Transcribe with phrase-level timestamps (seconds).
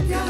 [0.00, 0.29] Colombia.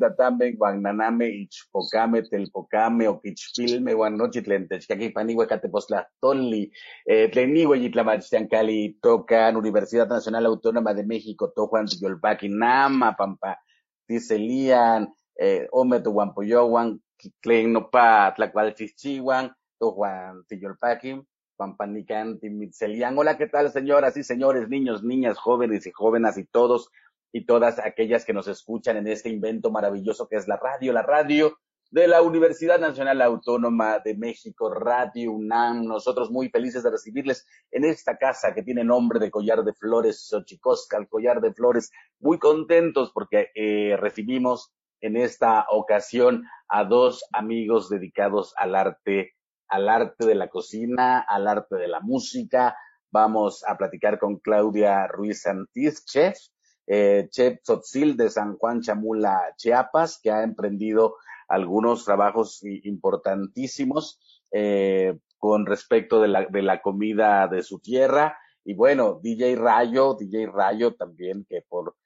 [0.00, 6.70] Tatambe, guananame, ichpocame, telpocame, oquichpilme, guanochitlen, techcaquipanigue, catepoztlastoli,
[7.06, 13.58] eh, tlenigue, yitlamachtiancali, tocan Universidad Nacional Autónoma de México, tojuan, tiyolpaqui, nama, pampa,
[14.06, 17.00] tiselian, eh, ome tuguampoyoguan,
[17.40, 21.22] tlen nopa, tlacualchichihuan, tojuan, tiyolpaqui,
[21.56, 23.16] pampanican, timitzelian.
[23.16, 26.90] Hola, ¿qué tal, señoras y señores, niños, niñas, jóvenes y jóvenes y todos
[27.32, 30.92] y todas aquellas que nos escuchan en este invento maravilloso que es la radio.
[30.92, 31.56] La radio
[31.90, 35.84] de la Universidad Nacional Autónoma de México, Radio UNAM.
[35.84, 40.26] Nosotros muy felices de recibirles en esta casa que tiene nombre de Collar de Flores,
[40.28, 41.90] Xochicosca, el Collar de Flores.
[42.18, 49.34] Muy contentos porque eh, recibimos en esta ocasión a dos amigos dedicados al arte,
[49.68, 52.76] al arte de la cocina, al arte de la música.
[53.10, 56.38] Vamos a platicar con Claudia Ruiz Santiz, chef,
[56.86, 61.16] eh, chef Tzotzil de San Juan Chamula, Chiapas, que ha emprendido
[61.48, 64.20] algunos trabajos importantísimos
[64.50, 68.38] eh, con respecto de la, de la comida de su tierra.
[68.64, 71.96] Y bueno, DJ Rayo, DJ Rayo también, que por,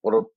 [0.00, 0.32] por,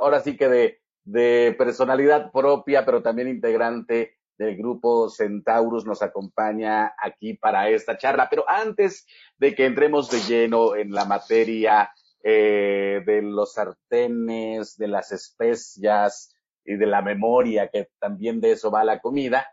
[0.00, 6.94] ahora sí que de, de personalidad propia, pero también integrante del grupo Centaurus nos acompaña
[6.98, 8.28] aquí para esta charla.
[8.30, 9.06] Pero antes
[9.36, 11.90] de que entremos de lleno en la materia
[12.22, 16.34] eh, de los sartenes, de las especias,
[16.64, 19.46] y de la memoria, que también de eso va la comida.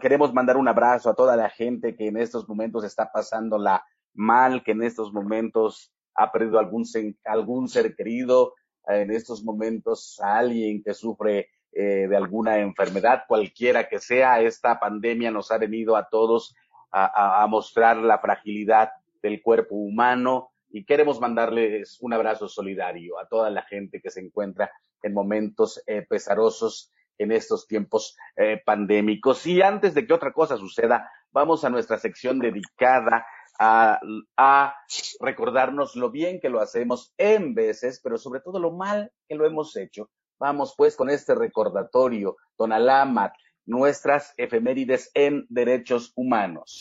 [0.00, 3.84] Queremos mandar un abrazo a toda la gente que en estos momentos está pasándola
[4.14, 6.84] mal, que en estos momentos ha perdido algún,
[7.24, 8.54] algún ser querido,
[8.86, 14.40] en estos momentos a alguien que sufre eh, de alguna enfermedad, cualquiera que sea.
[14.40, 16.54] Esta pandemia nos ha venido a todos
[16.98, 18.90] a mostrar la fragilidad
[19.20, 24.20] del cuerpo humano y queremos mandarles un abrazo solidario a toda la gente que se
[24.20, 24.70] encuentra
[25.02, 29.46] en momentos eh, pesarosos en estos tiempos eh, pandémicos.
[29.46, 33.24] Y antes de que otra cosa suceda, vamos a nuestra sección dedicada
[33.58, 33.98] a,
[34.36, 34.74] a,
[35.18, 39.46] recordarnos lo bien que lo hacemos en veces, pero sobre todo lo mal que lo
[39.46, 40.10] hemos hecho.
[40.38, 43.32] Vamos pues con este recordatorio, Don Alamat,
[43.64, 46.78] nuestras efemérides en derechos humanos.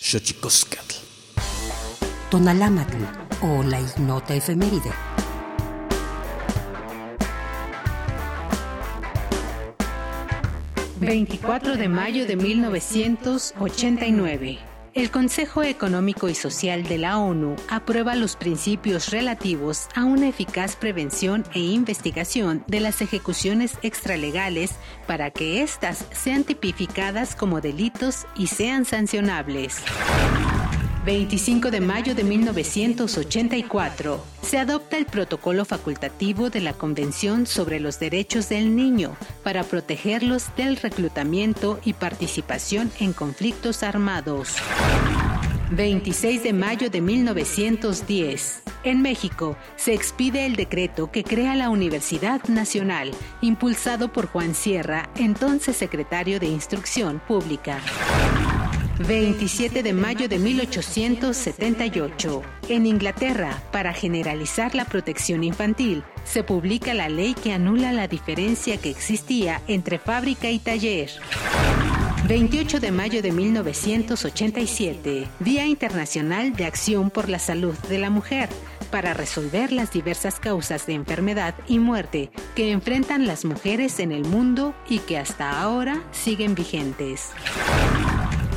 [2.30, 4.92] Tonalamatl o la ignota efeméride.
[11.00, 14.60] 24 de mayo de 1989.
[14.96, 20.78] El Consejo Económico y Social de la ONU aprueba los principios relativos a una eficaz
[20.78, 24.72] prevención e investigación de las ejecuciones extralegales
[25.06, 29.84] para que éstas sean tipificadas como delitos y sean sancionables.
[31.06, 38.00] 25 de mayo de 1984, se adopta el protocolo facultativo de la Convención sobre los
[38.00, 44.56] Derechos del Niño para protegerlos del reclutamiento y participación en conflictos armados.
[45.70, 48.64] 26 de mayo de 1910.
[48.84, 53.12] En México se expide el decreto que crea la Universidad Nacional,
[53.42, 57.80] impulsado por Juan Sierra, entonces secretario de Instrucción Pública.
[59.00, 62.42] 27 de mayo de 1878.
[62.70, 68.78] En Inglaterra, para generalizar la protección infantil, se publica la ley que anula la diferencia
[68.78, 71.12] que existía entre fábrica y taller.
[72.28, 78.50] 28 de mayo de 1987, Día Internacional de Acción por la Salud de la Mujer,
[78.90, 84.24] para resolver las diversas causas de enfermedad y muerte que enfrentan las mujeres en el
[84.24, 87.30] mundo y que hasta ahora siguen vigentes.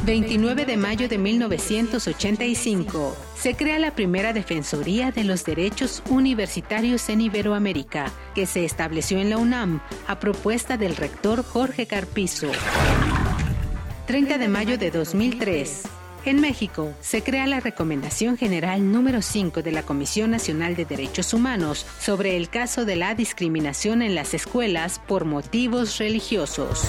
[0.04, 7.20] 29 de mayo de 1985, se crea la primera Defensoría de los Derechos Universitarios en
[7.20, 12.50] Iberoamérica, que se estableció en la UNAM a propuesta del rector Jorge Carpizo.
[14.06, 15.82] 30 de mayo de 2003.
[16.24, 21.32] En México se crea la Recomendación General número 5 de la Comisión Nacional de Derechos
[21.34, 26.82] Humanos sobre el caso de la discriminación en las escuelas por motivos religiosos.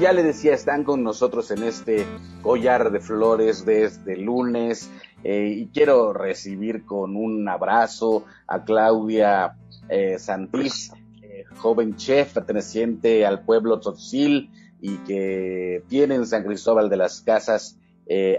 [0.00, 2.06] Ya le decía, están con nosotros en este
[2.40, 4.90] collar de flores desde lunes
[5.24, 9.58] eh, y quiero recibir con un abrazo a Claudia
[9.90, 10.90] eh, Santis,
[11.22, 17.20] eh, joven chef perteneciente al pueblo Tzotzil y que tiene en San Cristóbal de las
[17.20, 17.76] Casas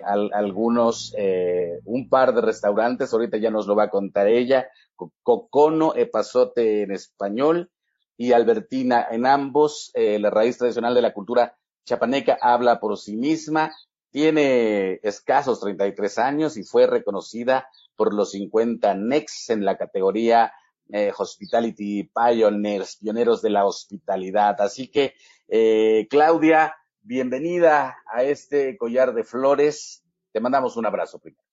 [0.03, 1.15] algunos,
[1.85, 4.67] un par de restaurantes, ahorita ya nos lo va a contar ella,
[5.23, 7.70] Cocono Epazote en español
[8.21, 9.07] y Albertina.
[9.09, 13.71] En ambos, eh, la raíz tradicional de la cultura chapaneca habla por sí misma.
[14.11, 20.53] Tiene escasos 33 años y fue reconocida por los 50 Next en la categoría
[20.93, 24.61] eh, Hospitality Pioneers, pioneros de la hospitalidad.
[24.61, 25.15] Así que,
[25.47, 30.03] eh, Claudia, bienvenida a este collar de flores.
[30.31, 31.50] Te mandamos un abrazo primero.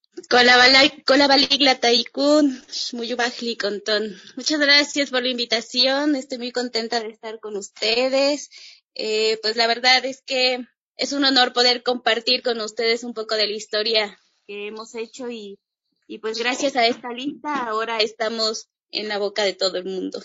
[4.36, 6.16] Muchas gracias por la invitación.
[6.16, 8.50] Estoy muy contenta de estar con ustedes.
[8.94, 13.36] Eh, pues la verdad es que es un honor poder compartir con ustedes un poco
[13.36, 15.58] de la historia que hemos hecho y,
[16.06, 20.20] y pues gracias a esta lista ahora estamos en la boca de todo el mundo.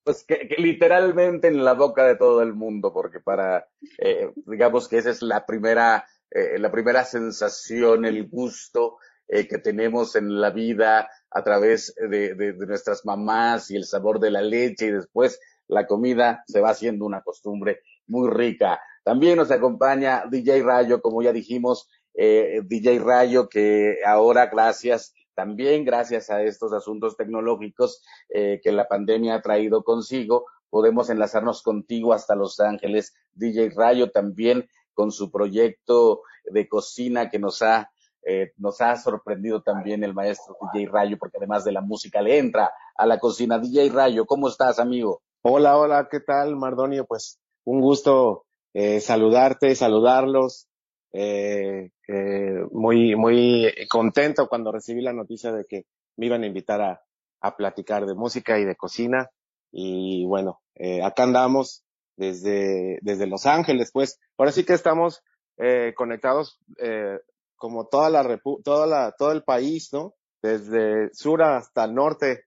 [0.04, 4.98] pues que, literalmente en la boca de todo el mundo, porque para, eh, digamos que
[4.98, 8.98] esa es la primera, eh, la primera sensación, el gusto
[9.28, 14.30] eh, que tenemos en la vida a través de, nuestras mamás y el sabor de
[14.30, 18.80] la leche y después la comida se va haciendo una costumbre muy rica.
[19.04, 25.84] También nos acompaña DJ Rayo, como ya dijimos, eh, DJ Rayo, que ahora gracias también
[25.84, 32.12] gracias a estos asuntos tecnológicos eh, que la pandemia ha traído consigo, podemos enlazarnos contigo
[32.12, 33.14] hasta Los Ángeles.
[33.34, 37.90] DJ Rayo también con su proyecto de cocina que nos ha,
[38.26, 42.38] eh, nos ha sorprendido también el maestro DJ Rayo, porque además de la música le
[42.38, 43.58] entra a la cocina.
[43.58, 45.22] DJ Rayo, ¿cómo estás, amigo?
[45.42, 47.04] Hola, hola, ¿qué tal, Mardonio?
[47.06, 48.44] Pues un gusto
[48.74, 50.68] eh, saludarte, saludarlos.
[51.12, 55.84] Eh, eh, muy, muy contento cuando recibí la noticia de que
[56.16, 57.02] me iban a invitar a,
[57.40, 59.30] a platicar de música y de cocina.
[59.70, 61.84] Y bueno, eh, acá andamos
[62.16, 64.20] desde, desde Los Ángeles, pues.
[64.36, 65.22] Ahora sí que estamos
[65.58, 67.18] eh, conectados eh,
[67.56, 70.14] como toda la, repu toda la, todo el país, ¿no?
[70.42, 72.46] Desde sur hasta norte.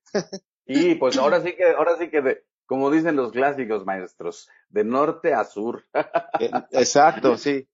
[0.65, 4.83] y pues ahora sí que, ahora sí que de, como dicen los clásicos maestros, de
[4.83, 5.83] norte a sur.
[6.39, 7.67] Eh, exacto, sí.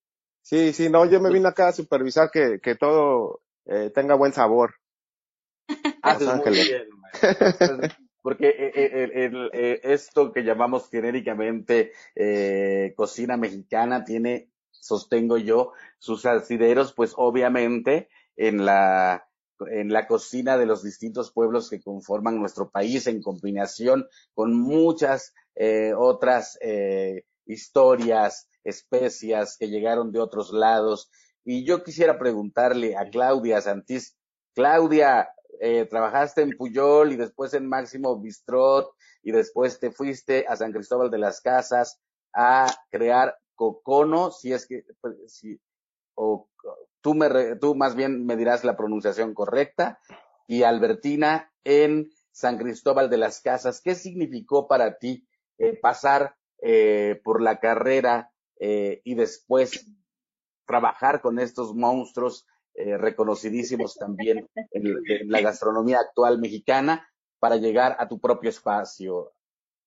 [0.43, 4.33] Sí, sí, no, yo me vine acá a supervisar que, que todo eh, tenga buen
[4.33, 4.75] sabor.
[6.01, 6.89] Haces muy bien,
[8.21, 9.49] porque eh, eh, el,
[9.83, 18.65] esto que llamamos genéricamente eh, cocina mexicana tiene, sostengo yo, sus asideros, pues obviamente en
[18.65, 19.27] la
[19.69, 25.33] en la cocina de los distintos pueblos que conforman nuestro país en combinación con muchas
[25.55, 31.09] eh, otras eh, historias, especias que llegaron de otros lados.
[31.43, 34.15] Y yo quisiera preguntarle a Claudia Santís,
[34.53, 35.29] Claudia,
[35.63, 40.71] eh, trabajaste en Puyol y después en Máximo Bistrot y después te fuiste a San
[40.71, 42.01] Cristóbal de las Casas
[42.33, 45.61] a crear Cocono, si es que, pues, si,
[46.15, 46.49] o
[47.01, 49.99] tú, me, tú más bien me dirás la pronunciación correcta,
[50.47, 53.81] y Albertina en San Cristóbal de las Casas.
[53.81, 55.27] ¿Qué significó para ti
[55.59, 59.87] eh, pasar eh, por la carrera eh, y después
[60.65, 67.07] trabajar con estos monstruos eh, reconocidísimos también en, en, la gastronomía actual mexicana
[67.39, 69.33] para llegar a tu propio espacio,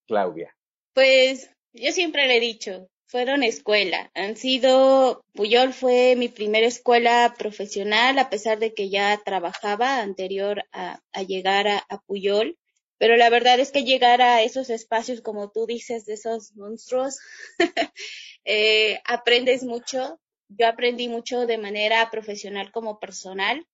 [0.06, 0.54] Claudia?
[0.92, 7.34] Pues yo siempre le he dicho, fueron escuela, han sido, Puyol fue mi primera escuela
[7.38, 12.56] profesional, a pesar de que ya trabajaba anterior a, a llegar a, a Puyol
[12.98, 17.18] pero la verdad es que llegar a esos espacios, como tú dices, de esos monstruos,
[18.44, 20.18] eh, aprendes mucho.
[20.48, 23.66] Yo aprendí mucho de manera profesional como personal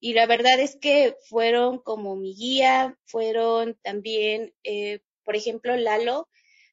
[0.00, 6.28] y la verdad es que fueron como mi guía, fueron también, eh, por ejemplo, Lalo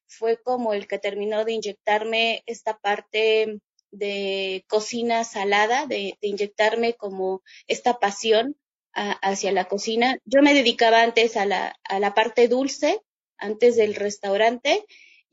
[0.06, 7.42] fue como el que terminó de inyectarme esta parte de cocina salada, de, inyectarme como
[7.66, 8.56] esta pasión
[8.92, 10.18] hacia la cocina.
[10.24, 13.00] Yo me dedicaba antes a la, a la parte dulce,
[13.38, 14.84] antes del restaurante,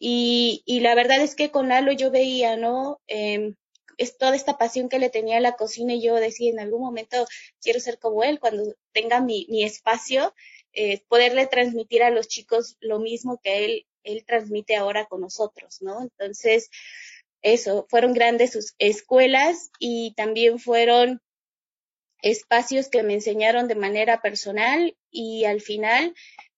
[0.04, 3.00] y, la verdad es que con Lalo yo veía, ¿no?
[3.08, 3.54] Eh,
[3.98, 6.82] es toda esta pasión que le tenía a la cocina y yo decía, en algún
[6.82, 7.28] momento
[7.62, 10.34] quiero ser como él, cuando tenga mi, mi espacio,
[10.74, 15.82] eh, poderle transmitir a los chicos lo mismo que él, él transmite ahora con nosotros,
[15.82, 16.02] ¿no?
[16.02, 16.70] Entonces,
[17.42, 21.22] eso, fueron grandes sus escuelas y también fueron
[22.22, 26.14] espacios que me enseñaron de manera personal y al final,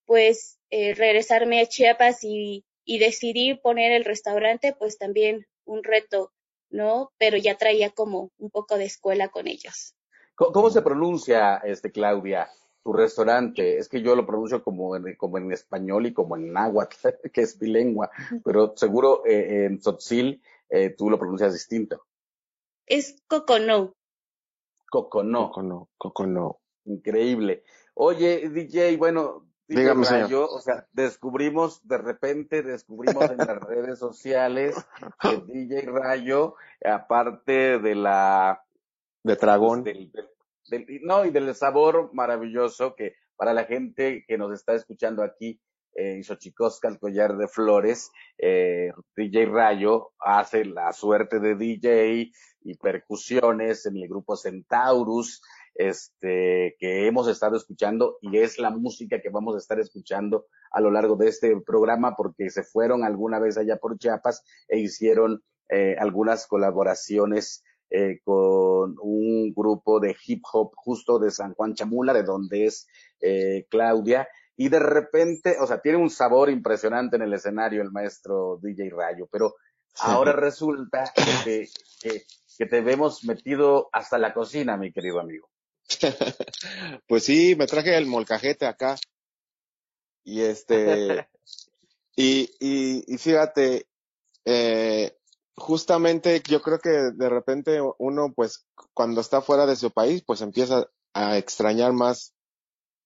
[0.05, 6.31] pues, eh, regresarme a Chiapas y, y decidir poner el restaurante, pues también un reto,
[6.73, 7.11] ¿no?
[7.17, 9.95] Pero ya traía como un poco de escuela con ellos.
[10.35, 12.49] ¿Cómo se pronuncia, este, Claudia,
[12.83, 13.77] tu restaurante?
[13.77, 16.95] Es que yo lo pronuncio como en, como en español y como en náhuatl,
[17.33, 18.09] que es bilengua,
[18.43, 22.03] pero seguro eh, en tzotzil eh, tú lo pronuncias distinto.
[22.87, 23.93] Es Coconó.
[24.89, 25.49] Coconó.
[25.49, 26.59] Coconó, Coconó.
[26.85, 27.63] Increíble.
[27.93, 30.49] Oye, DJ, bueno, Dígame, Rayo, señor.
[30.51, 34.75] o sea, descubrimos, de repente descubrimos en las redes sociales
[35.21, 38.63] que DJ Rayo, aparte de la
[39.23, 39.83] De Tragón.
[39.83, 40.11] del,
[40.69, 45.59] del, no, y del sabor maravilloso que para la gente que nos está escuchando aquí
[45.95, 52.77] en Xochicosca, el collar de flores, eh, DJ Rayo hace la suerte de DJ y
[52.77, 55.41] percusiones en el grupo Centaurus,
[55.75, 60.81] este, que hemos estado escuchando y es la música que vamos a estar escuchando a
[60.81, 65.43] lo largo de este programa porque se fueron alguna vez allá por Chiapas e hicieron
[65.69, 72.13] eh, algunas colaboraciones eh, con un grupo de hip hop justo de San Juan Chamula,
[72.13, 72.87] de donde es
[73.21, 77.91] eh, Claudia, y de repente, o sea, tiene un sabor impresionante en el escenario el
[77.91, 79.55] maestro DJ Rayo, pero
[79.99, 81.11] ahora resulta
[81.43, 81.67] que,
[82.01, 82.23] que,
[82.57, 85.52] que te vemos metido hasta la cocina, mi querido amigo.
[87.07, 88.95] pues sí, me traje el molcajete acá.
[90.23, 91.27] Y este,
[92.15, 93.87] y, y, y fíjate,
[94.45, 95.17] eh,
[95.55, 100.41] justamente yo creo que de repente uno, pues, cuando está fuera de su país, pues
[100.41, 102.33] empieza a extrañar más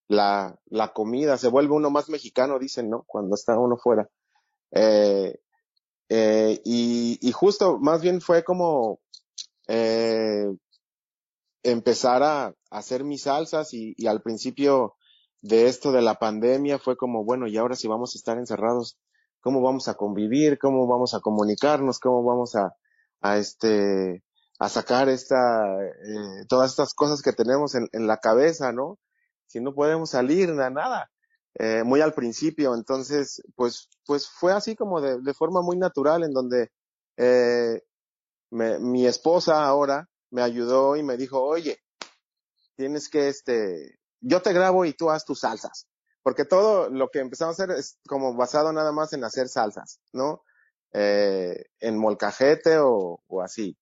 [0.08, 3.04] la, la comida, se vuelve uno más mexicano, dicen, ¿no?
[3.06, 4.08] Cuando está uno fuera.
[4.72, 5.38] Eh,
[6.10, 9.00] eh, y, y justo, más bien fue como
[9.68, 10.48] eh,
[11.72, 14.96] empezar a, hacer mis salsas y, y, al principio
[15.42, 18.98] de esto de la pandemia fue como, bueno, y ahora si vamos a estar encerrados,
[19.42, 20.58] ¿cómo vamos a convivir?
[20.60, 22.00] ¿Cómo vamos a comunicarnos?
[22.00, 22.76] ¿Cómo vamos a,
[23.22, 24.24] a este,
[24.60, 25.38] a sacar esta,
[25.84, 29.00] eh, todas estas cosas que tenemos en, la cabeza, ¿no?
[29.46, 31.10] Si no podemos salir, nada.
[31.60, 36.24] Eh, muy al principio, entonces, pues, pues fue así como de, de forma muy natural
[36.24, 36.70] en donde,
[37.18, 37.82] eh,
[38.52, 41.80] me, mi esposa ahora me ayudó y me dijo, oye,
[42.76, 45.88] tienes que, este, yo te grabo y tú haz tus salsas.
[46.24, 50.02] Porque todo lo que empezamos a hacer es como basado nada más en hacer salsas,
[50.12, 50.44] ¿no?
[50.92, 53.78] Eh, en molcajete o, o así.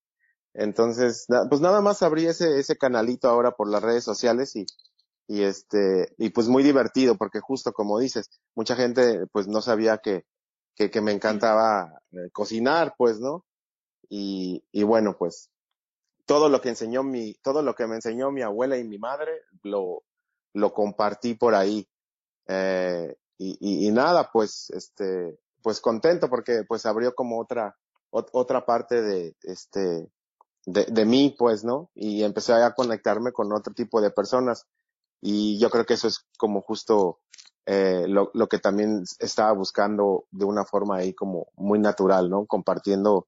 [0.54, 4.66] Entonces, pues nada más abrí ese, ese canalito ahora por las redes sociales y,
[5.28, 9.98] y este, y pues muy divertido porque justo como dices, mucha gente pues no sabía
[9.98, 10.26] que,
[10.76, 13.46] que, que me encantaba eh, cocinar, pues, ¿no?
[14.08, 15.50] Y, y bueno, pues
[16.26, 19.44] todo lo que enseñó mi, todo lo que me enseñó mi abuela y mi madre,
[19.64, 20.04] lo,
[20.54, 21.88] lo compartí por ahí.
[22.48, 27.76] Eh, y, y, nada, pues, este, pues contento porque pues abrió como otra,
[28.10, 30.10] otra parte de, este,
[30.66, 31.90] de, de mí, pues, ¿no?
[31.94, 34.66] Y empecé a conectarme con otro tipo de personas.
[35.22, 37.20] Y yo creo que eso es como justo
[37.66, 42.46] eh, lo, lo que también estaba buscando de una forma ahí como muy natural, ¿no?
[42.46, 43.28] Compartiendo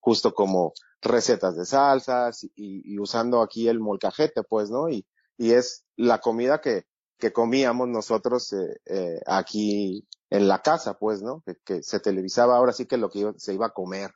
[0.00, 4.88] justo como recetas de salsas y, y, usando aquí el molcajete, pues, ¿no?
[4.88, 5.06] Y,
[5.36, 6.84] y es la comida que,
[7.18, 11.42] que comíamos nosotros eh, eh, aquí en la casa, pues, ¿no?
[11.46, 14.10] Que, que, se televisaba ahora sí que lo que iba, se iba a comer.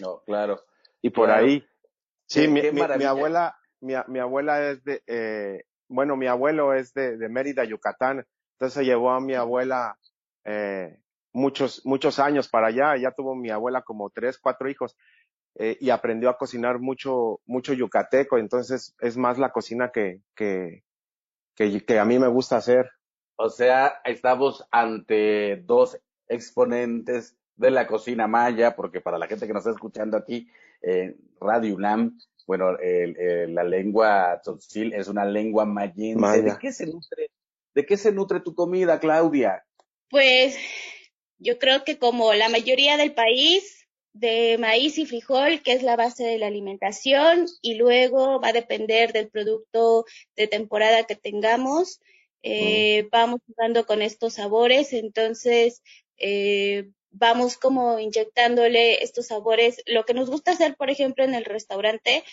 [0.00, 0.60] no, claro.
[1.02, 1.46] Y por claro.
[1.46, 1.64] ahí,
[2.26, 6.92] sí, mi, mi, mi, abuela, mi, mi, abuela es de, eh, bueno, mi abuelo es
[6.94, 9.96] de, de Mérida, Yucatán, entonces llevó a mi abuela
[10.44, 10.98] eh,
[11.38, 14.96] muchos, muchos años para allá, ya tuvo mi abuela como tres, cuatro hijos,
[15.54, 20.84] eh, y aprendió a cocinar mucho, mucho yucateco, entonces es más la cocina que, que,
[21.54, 22.90] que, que a mí me gusta hacer.
[23.36, 25.98] O sea, estamos ante dos
[26.28, 30.48] exponentes de la cocina maya, porque para la gente que nos está escuchando aquí,
[30.82, 36.20] eh, Radio UNAM, bueno, el, el, la lengua tzotzil es una lengua mayense.
[36.20, 36.54] Maya.
[36.54, 37.30] ¿De qué se nutre?
[37.74, 39.64] ¿De qué se nutre tu comida, Claudia?
[40.08, 40.56] Pues
[41.38, 45.96] yo creo que como la mayoría del país, de maíz y frijol, que es la
[45.96, 50.04] base de la alimentación, y luego va a depender del producto
[50.36, 52.00] de temporada que tengamos.
[52.42, 53.08] Eh, mm.
[53.10, 55.82] Vamos jugando con estos sabores, entonces
[56.16, 59.82] eh, vamos como inyectándole estos sabores.
[59.86, 62.24] Lo que nos gusta hacer, por ejemplo, en el restaurante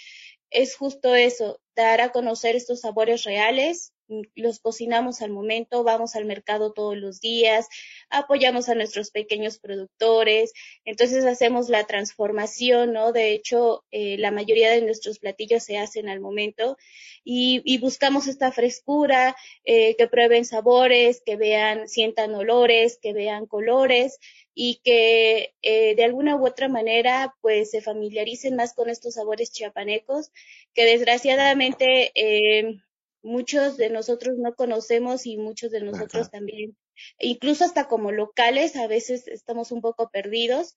[0.49, 3.93] es justo eso, dar a conocer estos sabores reales,
[4.35, 7.67] los cocinamos al momento, vamos al mercado todos los días,
[8.09, 13.11] apoyamos a nuestros pequeños productores, entonces hacemos la transformación, ¿no?
[13.11, 16.77] De hecho, eh, la mayoría de nuestros platillos se hacen al momento
[17.23, 24.19] y, buscamos esta frescura, eh, que prueben sabores, que vean, sientan olores, que vean colores
[24.53, 29.51] y que eh, de alguna u otra manera pues se familiaricen más con estos sabores
[29.51, 30.31] chiapanecos
[30.73, 32.77] que desgraciadamente eh,
[33.25, 36.31] muchos de nosotros no conocemos y muchos de nosotros Ajá.
[36.31, 36.77] también
[37.19, 40.75] incluso hasta como locales, a veces estamos un poco perdidos,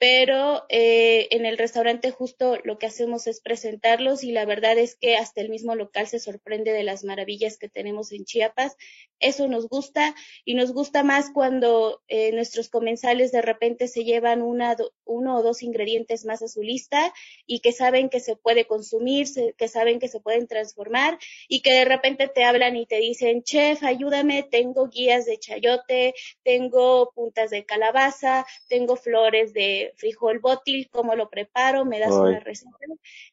[0.00, 4.96] pero eh, en el restaurante justo lo que hacemos es presentarlos y la verdad es
[4.96, 8.78] que hasta el mismo local se sorprende de las maravillas que tenemos en Chiapas.
[9.18, 10.14] Eso nos gusta
[10.46, 15.42] y nos gusta más cuando eh, nuestros comensales de repente se llevan una, uno o
[15.42, 17.12] dos ingredientes más a su lista
[17.44, 19.26] y que saben que se puede consumir,
[19.58, 23.42] que saben que se pueden transformar y que de repente te hablan y te dicen,
[23.42, 30.88] chef, ayúdame, tengo guías de chayote, tengo puntas de calabaza, tengo flores de frijol bótil,
[30.90, 32.70] cómo lo preparo, me das una receta.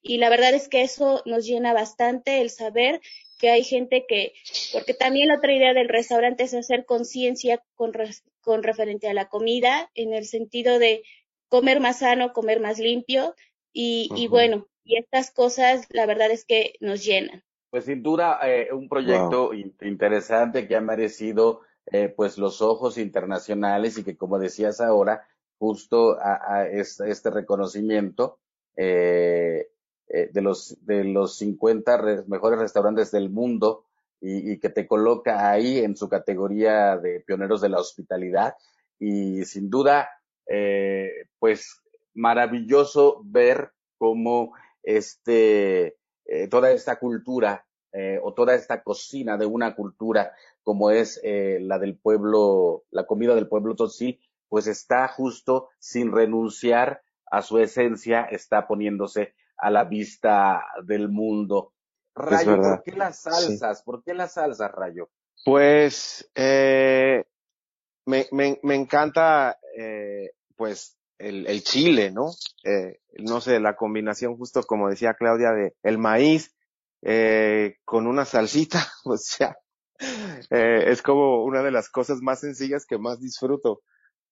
[0.02, 3.02] Y la verdad es que eso nos llena bastante el saber
[3.38, 4.34] que hay gente que,
[4.74, 7.92] porque también la otra idea del restaurante es hacer conciencia con,
[8.42, 11.04] con referente a la comida, en el sentido de
[11.48, 13.36] comer más sano, comer más limpio,
[13.72, 17.44] y, y bueno, y estas cosas la verdad es que nos llenan.
[17.70, 23.98] Pues sin duda, eh, un proyecto interesante que ha merecido eh, pues los ojos internacionales
[23.98, 25.28] y que como decías ahora,
[25.60, 28.40] justo a, a este, reconocimiento
[28.76, 29.68] eh,
[30.10, 33.84] eh, de los de los 50 mejores restaurantes del mundo
[34.22, 38.56] y, que te coloca ahí en su categoría de pioneros de la hospitalidad.
[39.00, 40.10] Y sin duda
[40.48, 41.82] eh, pues
[42.14, 45.98] maravilloso ver cómo este
[46.50, 47.66] toda esta cultura
[48.22, 53.48] o toda esta cocina de una cultura como es la del pueblo, la comida del
[53.48, 60.66] pueblo Totsi, pues está justo sin renunciar a su esencia, está poniéndose a la vista
[60.84, 61.74] del mundo.
[62.16, 63.84] Rayo, ¿por qué las salsas?
[63.84, 65.10] ¿Por qué las salsas, Rayo?
[65.46, 67.26] Pues eh,
[68.06, 72.32] me, me, me, encanta eh, pues el, el, chile, ¿no?
[72.64, 76.56] Eh, no sé, la combinación justo como decía Claudia de el maíz
[77.02, 79.58] eh, con una salsita, o sea,
[80.50, 83.82] eh, es como una de las cosas más sencillas que más disfruto.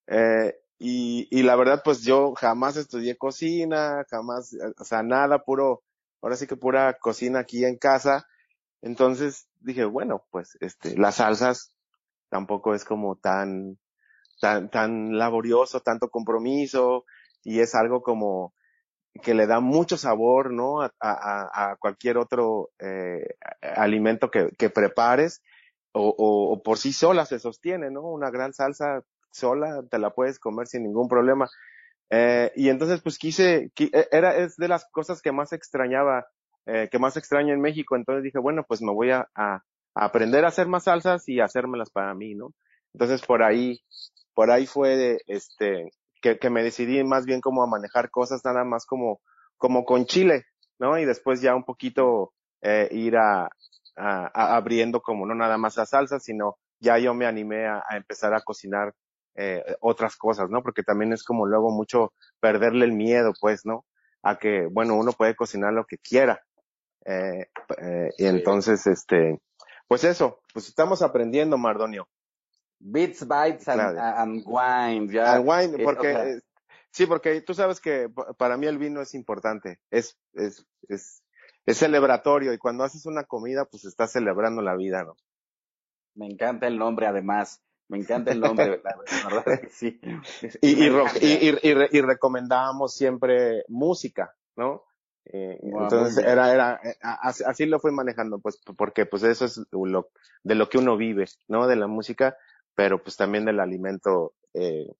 [0.07, 5.83] Eh, y, y la verdad, pues yo jamás estudié cocina, jamás, o sea, nada, puro,
[6.21, 8.27] ahora sí que pura cocina aquí en casa.
[8.81, 11.73] Entonces dije, bueno, pues este, las salsas
[12.29, 13.79] tampoco es como tan,
[14.41, 17.05] tan, tan laborioso, tanto compromiso,
[17.43, 18.53] y es algo como,
[19.21, 20.81] que le da mucho sabor, ¿no?
[20.81, 25.41] A, a, a cualquier otro eh, alimento que, que prepares
[25.93, 28.01] o, o, o, por sí sola se sostiene, ¿no?
[28.01, 29.03] Una gran salsa
[29.35, 31.49] sola te la puedes comer sin ningún problema.
[32.09, 36.27] Eh, y entonces pues quise, e, era, es de las cosas que más extrañaba,
[36.65, 37.95] eh, que más extraño en México.
[37.95, 39.27] Entonces dije, bueno, pues me voy a,
[39.95, 42.53] aprender a hacer más salsas y hacérmelas para mí, ¿no?
[42.93, 43.79] Entonces por ahí,
[44.33, 45.89] por ahí fue de, este,
[46.21, 49.21] que, me decidí más bien como a manejar cosas nada más como,
[49.57, 50.45] como con chile,
[50.79, 50.97] ¿no?
[50.99, 53.49] Y después ya un poquito eh, ir a,
[53.95, 58.41] abriendo como no nada más a salsa, sino ya yo me animé a empezar a
[58.41, 58.93] cocinar
[59.35, 60.63] eh, otras cosas, ¿no?
[60.63, 63.85] Porque también es como luego mucho perderle el miedo, pues, ¿no?
[64.23, 66.41] A que, bueno, uno puede cocinar lo que quiera.
[67.05, 69.39] Eh, eh, y entonces, este,
[69.87, 72.07] pues eso, pues estamos aprendiendo, Mardonio.
[72.79, 75.11] Bits, bytes and, and wine.
[75.11, 75.35] Ya.
[75.35, 76.39] And wine, porque, okay.
[76.91, 81.23] sí, porque tú sabes que para mí el vino es importante, es, es, es,
[81.65, 85.15] es celebratorio y cuando haces una comida, pues estás celebrando la vida, ¿no?
[86.15, 87.61] Me encanta el nombre, además.
[87.87, 88.95] Me encanta el nombre, la,
[89.29, 89.99] verdad que sí.
[90.61, 94.83] Y, y, y, y, recomendábamos siempre música, ¿no?
[95.25, 99.59] Eh, wow, entonces era, era, así, así, lo fui manejando, pues, porque pues eso es
[99.71, 100.09] lo,
[100.43, 101.67] de lo que uno vive, ¿no?
[101.67, 102.37] De la música,
[102.75, 104.91] pero pues también del alimento eh,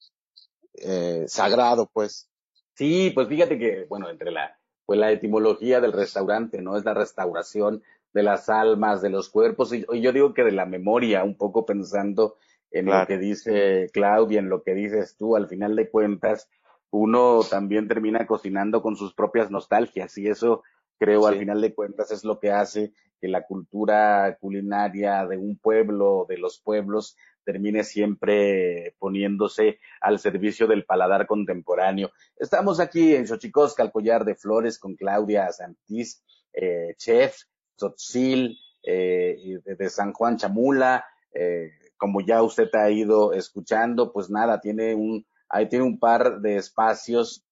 [0.75, 2.29] eh, sagrado, pues.
[2.73, 6.77] Sí, pues fíjate que, bueno, entre la, pues la etimología del restaurante, ¿no?
[6.77, 10.51] Es la restauración de las almas, de los cuerpos, y, y yo digo que de
[10.51, 12.37] la memoria, un poco pensando
[12.71, 13.01] en claro.
[13.01, 16.49] lo que dice Claudia, en lo que dices tú, al final de cuentas,
[16.91, 20.63] uno también termina cocinando con sus propias nostalgias y eso
[20.97, 21.27] creo sí.
[21.27, 26.25] al final de cuentas es lo que hace que la cultura culinaria de un pueblo,
[26.27, 32.11] de los pueblos, termine siempre poniéndose al servicio del paladar contemporáneo.
[32.35, 36.23] Estamos aquí en Xochicosca, al collar de flores, con Claudia Santís,
[36.53, 37.37] eh, chef,
[37.77, 44.29] Tzotzil, eh, de, de, San Juan Chamula, eh, como ya usted ha ido escuchando, pues
[44.29, 47.45] nada, tiene un, ahí tiene un par de espacios,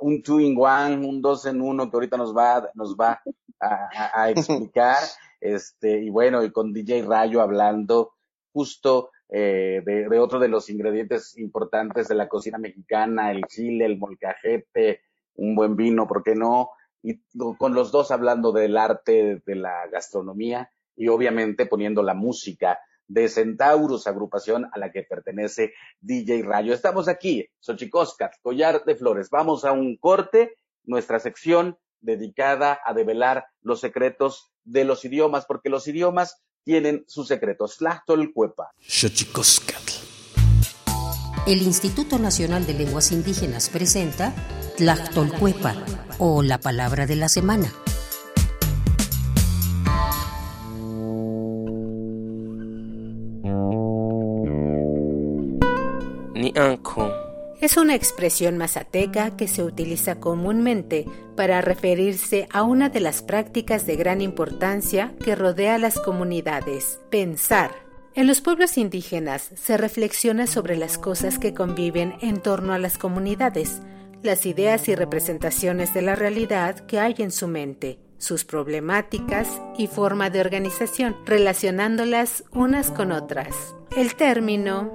[0.00, 3.20] un two in one, un dos en uno que ahorita nos va, nos va
[3.60, 4.98] a, a, a explicar,
[5.40, 8.12] este, y bueno, y con DJ Rayo hablando
[8.52, 13.86] justo eh, de, de, otro de los ingredientes importantes de la cocina mexicana, el chile,
[13.86, 15.02] el molcajete,
[15.36, 16.70] un buen vino, ¿por qué no?
[17.02, 17.20] Y
[17.56, 22.78] con los dos hablando del arte de la gastronomía y obviamente poniendo la música
[23.10, 26.72] de Centauros, agrupación a la que pertenece DJ Rayo.
[26.72, 29.30] Estamos aquí, Xochicoscat, Collar de Flores.
[29.30, 35.68] Vamos a un corte, nuestra sección dedicada a develar los secretos de los idiomas, porque
[35.70, 37.78] los idiomas tienen sus secretos.
[38.32, 38.70] Cuepa.
[38.78, 39.82] Xochicoscat.
[41.48, 44.32] El Instituto Nacional de Lenguas Indígenas presenta
[44.76, 45.74] Tlactolcuepa
[46.18, 47.72] o la palabra de la semana.
[57.70, 61.06] Es una expresión mazateca que se utiliza comúnmente
[61.36, 66.98] para referirse a una de las prácticas de gran importancia que rodea a las comunidades,
[67.10, 67.70] pensar.
[68.16, 72.98] En los pueblos indígenas se reflexiona sobre las cosas que conviven en torno a las
[72.98, 73.80] comunidades,
[74.24, 79.86] las ideas y representaciones de la realidad que hay en su mente, sus problemáticas y
[79.86, 83.76] forma de organización, relacionándolas unas con otras.
[83.96, 84.92] El término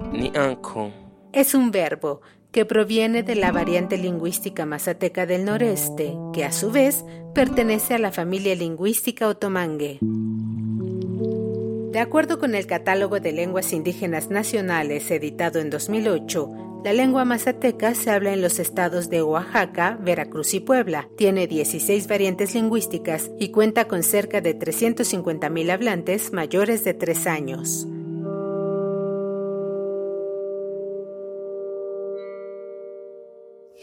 [1.31, 2.21] es un verbo
[2.55, 7.99] que proviene de la variante lingüística mazateca del noreste, que a su vez pertenece a
[7.99, 9.97] la familia lingüística otomangue.
[11.91, 17.93] De acuerdo con el Catálogo de Lenguas Indígenas Nacionales editado en 2008, la lengua mazateca
[17.93, 21.09] se habla en los estados de Oaxaca, Veracruz y Puebla.
[21.17, 27.85] Tiene 16 variantes lingüísticas y cuenta con cerca de 350.000 hablantes mayores de 3 años.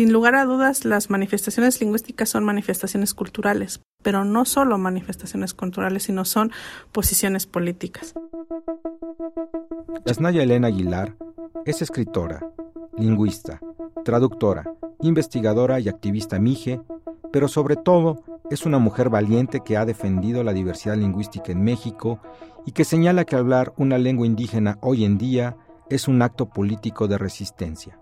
[0.00, 6.04] Sin lugar a dudas, las manifestaciones lingüísticas son manifestaciones culturales, pero no solo manifestaciones culturales,
[6.04, 6.52] sino son
[6.90, 8.14] posiciones políticas.
[10.06, 11.16] Yasnaya Elena Aguilar
[11.66, 12.40] es escritora,
[12.96, 13.60] lingüista,
[14.02, 16.80] traductora, investigadora y activista mije,
[17.30, 22.22] pero sobre todo es una mujer valiente que ha defendido la diversidad lingüística en México
[22.64, 25.58] y que señala que hablar una lengua indígena hoy en día
[25.90, 28.00] es un acto político de resistencia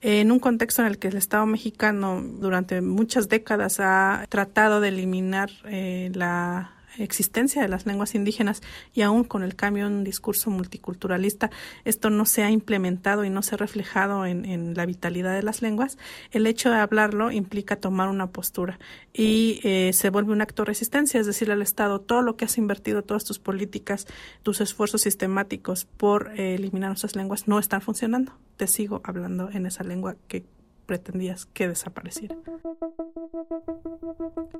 [0.00, 4.88] en un contexto en el que el Estado mexicano durante muchas décadas ha tratado de
[4.88, 10.04] eliminar eh, la existencia de las lenguas indígenas y aún con el cambio en un
[10.04, 11.50] discurso multiculturalista,
[11.84, 15.62] esto no se ha implementado y no se ha reflejado en, la vitalidad de las
[15.62, 15.98] lenguas,
[16.30, 18.78] el hecho de hablarlo implica tomar una postura
[19.12, 22.44] y eh, se vuelve un acto de resistencia, es decir, al Estado, todo lo que
[22.44, 24.06] has invertido, todas tus políticas,
[24.42, 28.32] tus esfuerzos sistemáticos por eh, eliminar nuestras lenguas no están funcionando.
[28.56, 30.44] Te sigo hablando en esa lengua que
[30.86, 32.36] pretendías que desapareciera.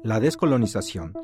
[0.02, 1.14] La descolonización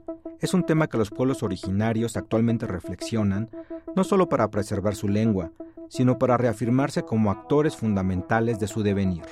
[0.41, 3.51] es un tema que los pueblos originarios actualmente reflexionan,
[3.95, 5.53] no solo para preservar su lengua,
[5.89, 9.23] sino para reafirmarse como actores fundamentales de su devenir.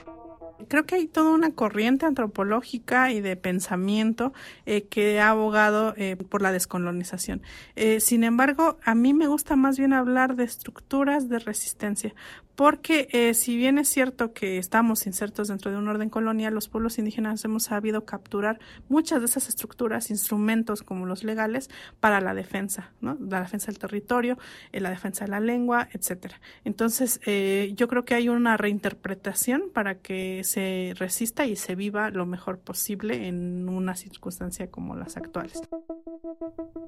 [0.68, 4.32] Creo que hay toda una corriente antropológica y de pensamiento
[4.66, 7.42] eh, que ha abogado eh, por la descolonización.
[7.76, 12.14] Eh, sin embargo, a mí me gusta más bien hablar de estructuras de resistencia,
[12.60, 16.68] porque eh, si bien es cierto que estamos insertos dentro de un orden colonial, los
[16.68, 21.70] pueblos indígenas hemos sabido capturar muchas de esas estructuras, instrumentos como los legales,
[22.00, 23.16] para la defensa, ¿no?
[23.18, 24.36] La defensa del territorio,
[24.72, 26.38] eh, la defensa de la lengua, etcétera.
[26.62, 32.10] Entonces, eh, yo creo que hay una reinterpretación para que se resista y se viva
[32.10, 35.62] lo mejor posible en una circunstancia como las actuales.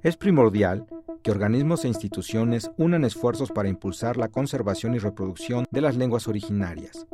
[0.03, 0.85] Es primordial
[1.23, 6.29] que organismos e instituciones unan esfuerzos para impulsar la conservación y reproducción de las lenguas
[6.29, 7.07] originarias,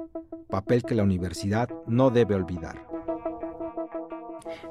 [0.49, 2.89] papel que la universidad no debe olvidar.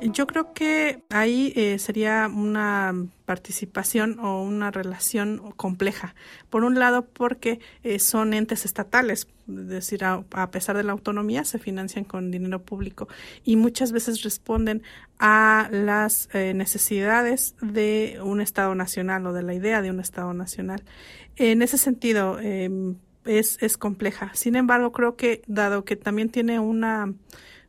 [0.01, 2.93] Yo creo que ahí eh, sería una
[3.25, 6.13] participación o una relación compleja.
[6.49, 11.43] Por un lado, porque eh, son entes estatales, es decir, a, pesar de la autonomía,
[11.45, 13.07] se financian con dinero público
[13.43, 14.83] y muchas veces responden
[15.19, 20.33] a las eh, necesidades de un Estado nacional o de la idea de un Estado
[20.33, 20.83] nacional.
[21.37, 24.31] En ese sentido, em, es, es compleja.
[24.33, 27.13] Sin embargo, creo que dado que también tiene una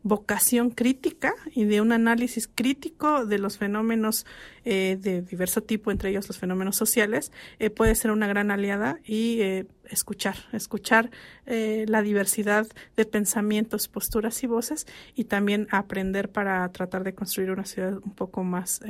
[0.02, 4.26] vocación crítica y de un análisis crítico de los fenómenos
[4.64, 9.00] eh, de diverso tipo, entre ellos los fenómenos sociales, eh, puede ser una gran aliada
[9.04, 11.10] y eh, escuchar, escuchar
[11.46, 12.66] la diversidad
[12.96, 18.14] de pensamientos, posturas y voces y también aprender para tratar de construir una ciudad un
[18.14, 18.80] poco más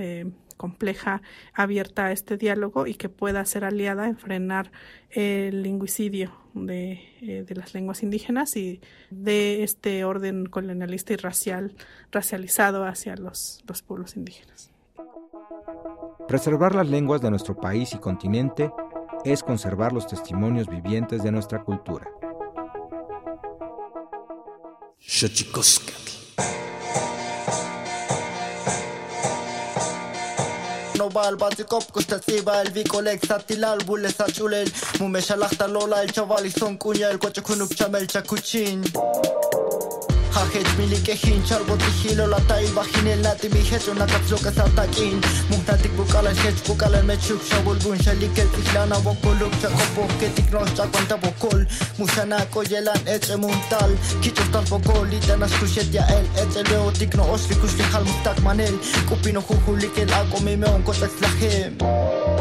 [0.58, 1.22] compleja,
[1.54, 4.70] abierta a este diálogo y que pueda ser aliada en frenar
[5.08, 11.74] el lingüicidio de, eh, de las lenguas indígenas y de este orden colonialista y racial,
[12.12, 14.70] racializado hacia los, los pueblos indígenas.
[16.26, 18.70] Preservar las lenguas de nuestro país y continente
[19.24, 22.10] es conservar los testimonios vivientes de nuestra cultura.
[31.18, 38.12] բալ բացիկոպ կուշտացի բալ վի կոլեկ սատիլալ բուլե սաչուլել մու մեշալախտալոլալ չավալի սոնկունյալ կոչքունուպ չամել
[38.14, 39.67] չակուչին Thank you.
[40.38, 45.16] Հաղեջ միլիկ է հին չարբոտի հիլոլ ատայի բախինել նատի մի հեջ ունակապ զոկաս արտակին
[45.48, 50.14] Մունքնատիկ բուկալ էր հեջ բուկալ էր մեջ շուկ շավոլ բուն շելիկ էր պիխլանա ոգոլուկ չակոպող
[50.22, 51.66] կետիկ նոր ճակվանտա ոգոլ
[51.98, 56.66] Մուսանակ օյելան էջ է մունտալ Քիչ ուստալ ոգոլ իտան ասկուշ էտ յա էլ էջ է
[56.70, 62.28] լեո տիկնո օսվի կուշվի խալ մուտակ մանել Կուպինո խուխուլիկ էլ ակոմի մե ունկոտած լախեմ Thank
[62.28, 62.37] you.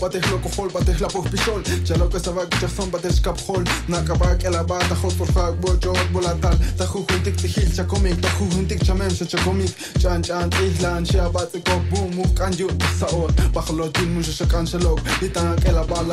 [0.00, 6.56] Πατήσεις λογοκολβατήσεις λαπωχπισόλ, Τσαλοκεσαβάκι τσόμπατες καπχόλ, Να καβάκελα βάτα χως πουρφάκι, Μπορεί όχι όλα ταλ,
[6.76, 12.32] Τα χουχούντικ τηχίντα κομικ, Τα χουχούντικ τσα μέσο τσα κομικ, Τσάντιαντι ήλαντι αθανάτικο, Μου μου
[12.32, 16.10] κάνει υπόσαρωτ, Μπαχλοδιούν μους οι σκανταλογοί, Η τανακέλα βάλ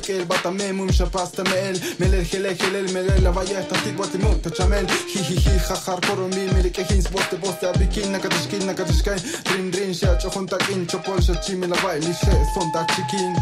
[0.00, 4.86] فيك البطة مش باس تمال مل الخلا خلال مل لا فايا تاتيك واتي موت تشامل
[5.14, 9.16] هي هي هي خخر كورو مي ملك هين سبوت بوست بيكين نكا تشكين نكا تشكاي
[9.46, 13.34] درين درين شا تشخون تاكين تشوبول شا تشيمي لا فاي لي شي سون تاك تشكين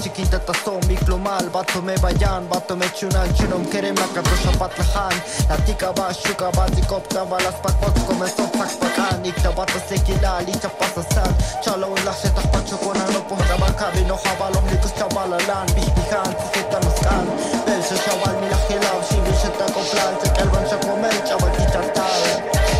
[0.00, 5.16] txikitata zo miklo mal Bato me baian, bato me txunan Txunon kere makatu xapat lajan
[5.50, 10.70] Latika bat, xuka bat, ikopta balaz pak bat Komezon zak pakan, ikta bat ezekila Litza
[10.80, 11.32] pasazan,
[11.62, 17.26] txalo un laxetak patxokona No pohra bankabi, no jabal, omnikus txabalalan Bizbijan, kujetan uzkan
[17.66, 22.22] Belso xabal, mila jelav, xibizetako plan Zekalban xako meltsa bat gitartar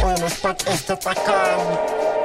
[0.03, 2.18] Hoy nos pat ez tatakan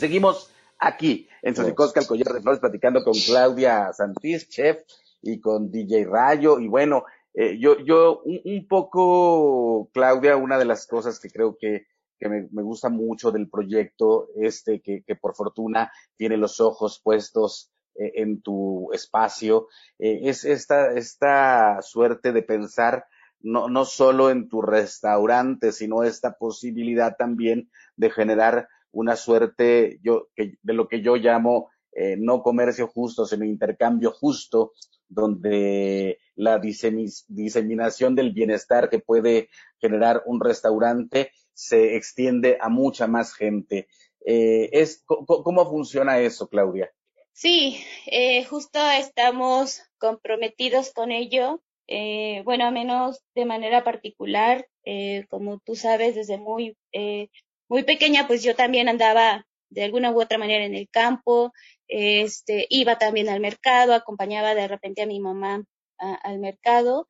[0.00, 4.82] seguimos aquí en Xochicosca, el collar de flores, platicando con Claudia Santís, chef,
[5.22, 6.58] y con DJ Rayo.
[6.58, 11.86] Y bueno, eh, yo, yo un, poco, Claudia, una de las cosas que creo que,
[12.18, 17.70] que me, gusta mucho del proyecto, este que, que por fortuna tiene los ojos puestos
[17.94, 23.06] eh, en tu espacio, eh, es esta, esta suerte de pensar
[23.42, 30.28] no, no solo en tu restaurante, sino esta posibilidad también de generar una suerte yo,
[30.34, 34.72] que, de lo que yo llamo eh, no comercio justo, sino intercambio justo,
[35.08, 39.48] donde la diseminación del bienestar que puede
[39.78, 43.88] generar un restaurante se extiende a mucha más gente.
[44.24, 46.92] Eh, es, ¿Cómo funciona eso, Claudia?
[47.32, 51.60] Sí, eh, justo estamos comprometidos con ello
[51.92, 57.30] eh, bueno, menos de manera particular, eh, como tú sabes, desde muy, eh,
[57.70, 61.52] muy pequeña, pues yo también andaba de alguna u otra manera en el campo,
[61.86, 65.64] este, iba también al mercado, acompañaba de repente a mi mamá
[65.98, 67.06] al mercado.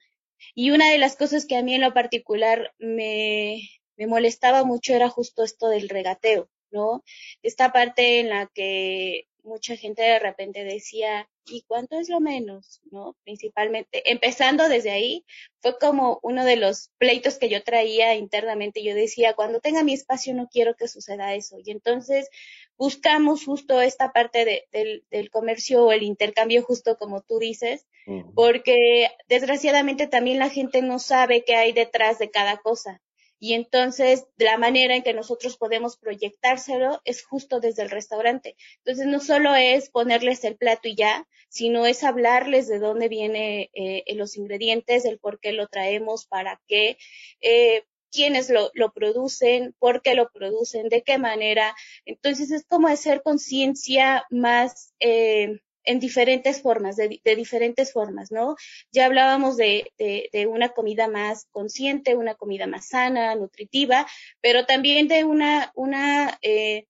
[0.55, 3.63] Y una de las cosas que a mí en lo particular me,
[3.97, 6.49] me molestaba mucho era justo esto del regateo.
[6.71, 7.03] ¿no?
[7.43, 12.81] Esta parte en la que mucha gente de repente decía, ¿y cuánto es lo menos?
[12.91, 13.17] ¿No?
[13.25, 15.25] Principalmente, empezando desde ahí,
[15.61, 18.83] fue como uno de los pleitos que yo traía internamente.
[18.83, 21.57] Yo decía, cuando tenga mi espacio no quiero que suceda eso.
[21.65, 22.29] Y entonces
[22.77, 27.87] buscamos justo esta parte del, del, comercio o el intercambio, justo como tú dices,
[28.35, 33.01] porque desgraciadamente también la gente no sabe qué hay detrás de cada cosa.
[33.41, 38.55] Y entonces la manera en que nosotros podemos proyectárselo es justo desde el restaurante.
[38.85, 43.69] Entonces no solo es ponerles el plato y ya, sino es hablarles de dónde vienen
[43.73, 46.99] eh, los ingredientes, el por qué lo traemos, para qué,
[47.41, 51.75] eh, quiénes lo, lo, producen, por qué lo producen, de qué manera.
[52.05, 58.57] Entonces es como hacer conciencia más eh, en diferentes formas, de, diferentes formas, ¿no?
[58.93, 64.07] Ya hablábamos de, de, una comida más consciente, una comida más sana, nutritiva,
[64.41, 66.87] pero también de una, una, eh,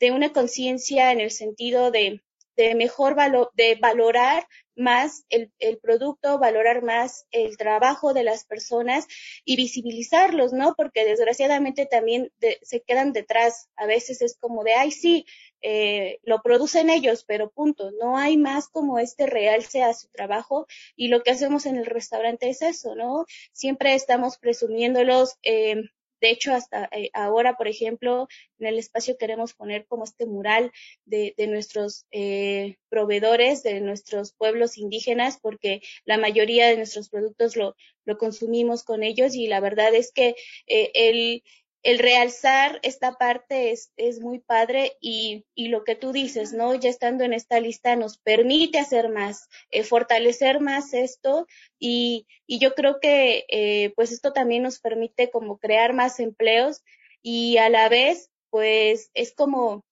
[0.00, 2.22] de una conciencia en el sentido de,
[2.56, 4.46] de mejor valor, de valorar
[4.76, 9.06] más el, el, producto, valorar más el trabajo de las personas
[9.44, 10.74] y visibilizarlos, ¿no?
[10.76, 12.32] Porque desgraciadamente también
[12.62, 13.68] se quedan detrás.
[13.76, 15.26] A veces es como de, ay, sí,
[15.60, 17.90] eh, lo producen ellos, pero punto.
[18.00, 21.86] No hay más como este realce a su trabajo y lo que hacemos en el
[21.86, 23.26] restaurante es eso, ¿no?
[23.52, 25.36] Siempre estamos presumiéndolos.
[25.42, 25.76] Eh,
[26.22, 28.28] de hecho, hasta eh, ahora, por ejemplo,
[28.60, 30.70] en el espacio queremos poner como este mural
[31.04, 37.74] de, nuestros eh, proveedores, de nuestros pueblos indígenas, porque la mayoría de nuestros productos lo,
[38.04, 40.36] lo consumimos con ellos y la verdad es que
[40.68, 41.42] eh, el,
[41.82, 46.74] el realzar esta parte es, es muy padre y, y, lo que tú dices, ¿no?
[46.74, 51.46] Ya estando en esta lista nos permite hacer más, eh, fortalecer más esto
[51.78, 56.82] y, y yo creo que eh, pues esto también nos permite como crear más empleos
[57.20, 59.84] y a la vez pues es como,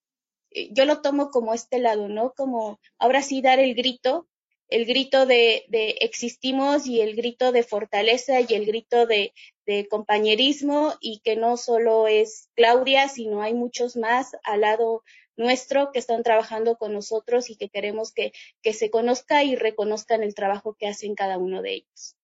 [0.53, 2.35] eh, yo lo tomo como este lado, ¿no?
[2.35, 4.29] Como ahora sí dar el grito
[4.71, 9.35] el grito de, de, existimos y el grito de fortaleza y el grito de,
[9.71, 15.03] de, compañerismo y que no solo es Claudia, sino hay muchos más al lado
[15.37, 20.23] nuestro que están trabajando con nosotros y que queremos que, que se conozca y reconozcan
[20.23, 22.17] el trabajo que hacen cada uno de ellos.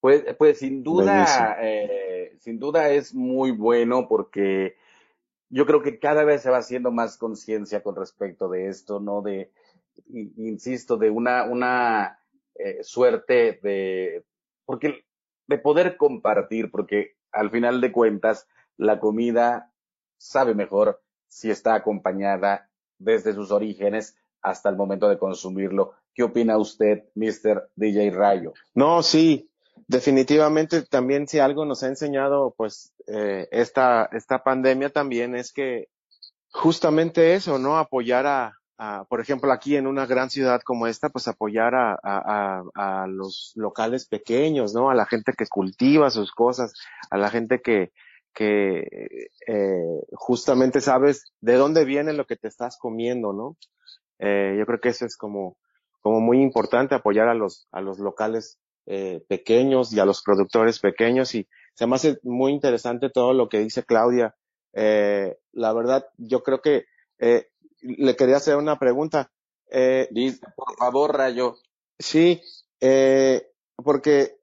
[0.00, 4.76] Pues, pues sin duda, eh, sin duda es muy bueno porque
[5.50, 9.20] yo creo que cada vez se va haciendo más conciencia con respecto de esto, ¿no?
[9.20, 9.50] De,
[10.08, 12.18] insisto, de una, una
[12.54, 14.24] eh, suerte de,
[14.64, 15.04] porque,
[15.50, 18.46] de poder compartir, porque al final de cuentas,
[18.76, 19.72] la comida
[20.16, 25.94] sabe mejor si está acompañada desde sus orígenes hasta el momento de consumirlo.
[26.14, 27.68] ¿Qué opina usted, Mr.
[27.74, 28.52] DJ Rayo?
[28.74, 29.50] No, sí,
[29.88, 35.88] definitivamente también si algo nos ha enseñado, pues, eh, esta, esta pandemia también es que
[36.52, 37.76] justamente eso, ¿no?
[37.76, 38.59] Apoyar a,
[39.08, 43.52] por ejemplo, aquí en una gran ciudad como esta, pues apoyar a, a, a, los
[43.56, 44.90] locales pequeños, ¿no?
[44.90, 46.72] A la gente que cultiva sus cosas,
[47.10, 47.92] a la gente que,
[48.32, 48.86] que
[49.46, 53.56] eh, justamente sabes de dónde viene lo que te estás comiendo, ¿no?
[54.18, 55.56] Eh, yo creo que eso es como,
[56.00, 60.80] como muy importante apoyar a los, a los locales eh, pequeños y a los productores
[60.80, 64.34] pequeños y se me hace muy interesante todo lo que dice Claudia.
[64.72, 66.86] Eh, la verdad, yo creo que
[67.18, 67.48] eh,
[67.80, 69.30] le quería hacer una pregunta.
[69.70, 70.08] Eh,
[70.56, 71.56] por favor, Rayo.
[71.98, 72.42] Sí,
[72.80, 74.38] eh, porque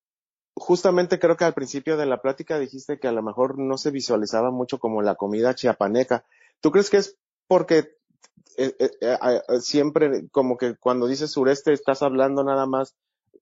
[0.55, 3.91] justamente creo que al principio de la plática dijiste que a lo mejor no se
[3.91, 6.25] visualizaba mucho como la comida chiapaneca.
[6.61, 7.17] ¿Tú crees que es
[7.47, 7.97] porque
[8.57, 12.95] eh, eh, eh siempre como que cuando dices sureste estás hablando nada más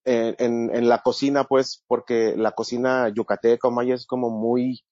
[0.04, 4.84] en, en, en, la cocina, pues, porque la cocina yucateca o maya es como muy,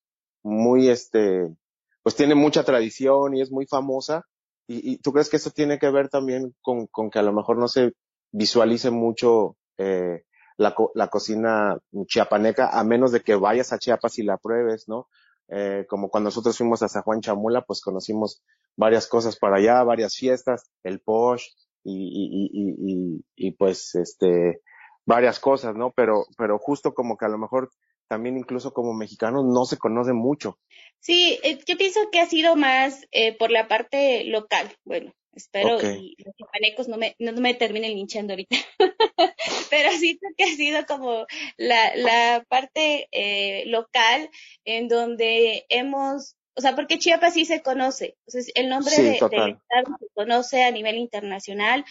[0.41, 1.55] muy este,
[2.01, 4.25] pues tiene mucha tradición y es muy famosa,
[4.67, 7.67] ¿Y, tú crees que eso tiene que ver también con, que a lo mejor no
[7.67, 7.93] se
[8.31, 10.23] visualice mucho eh,
[10.57, 15.07] la, la cocina chiapaneca, a menos de que vayas a Chiapas y la pruebes, ¿no?
[15.49, 18.41] Eh, como cuando nosotros fuimos a San Juan Chamula, pues conocimos
[18.77, 21.47] varias cosas para allá, varias fiestas, el posh
[21.83, 24.61] y, y pues este,
[25.05, 25.91] varias cosas, ¿no?
[25.91, 27.69] Pero, pero justo como que a lo mejor
[28.07, 30.59] también incluso como mexicanos no se conoce mucho.
[31.03, 34.73] Sí, eh, yo pienso que ha sido más eh, por la parte local.
[34.85, 38.55] Bueno, espero y los hispanecos no me, no me terminen linchando ahorita.
[39.69, 41.25] Pero sí que ha sido como
[41.57, 44.29] la, la parte eh, local
[44.63, 49.57] en donde hemos o sea, porque Chiapas sí se conoce, entonces el nombre de, del
[49.57, 51.83] estado se conoce a nivel internacional,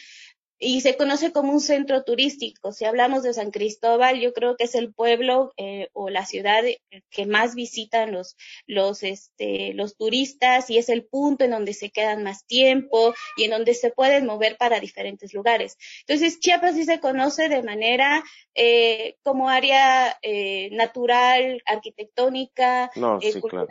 [0.64, 2.70] y se conoce como un centro turístico.
[2.70, 6.62] Si hablamos de San Cristóbal, yo creo que es el pueblo eh, o la ciudad
[7.10, 8.36] que más visitan los,
[8.66, 13.44] los, este, los turistas y es el punto en donde se quedan más tiempo y
[13.44, 15.76] en donde se pueden mover para diferentes lugares.
[16.06, 18.22] Entonces, Chiapas sí se conoce de manera
[18.54, 23.66] eh, como área eh, natural, arquitectónica, no, sí, claro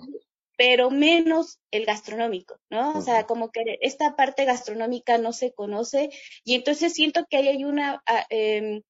[0.61, 2.95] pero menos el gastronómico, ¿no?
[2.95, 6.11] O sea, como que esta parte gastronómica no se conoce
[6.43, 8.83] y entonces siento que ahí hay una, em,